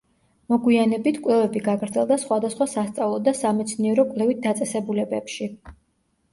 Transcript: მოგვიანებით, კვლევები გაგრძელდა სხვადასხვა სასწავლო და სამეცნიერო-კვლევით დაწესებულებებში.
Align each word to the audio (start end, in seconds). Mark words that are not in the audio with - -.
მოგვიანებით, 0.53 1.19
კვლევები 1.27 1.61
გაგრძელდა 1.67 2.17
სხვადასხვა 2.23 2.69
სასწავლო 2.73 3.21
და 3.29 3.35
სამეცნიერო-კვლევით 3.43 4.43
დაწესებულებებში. 4.49 5.55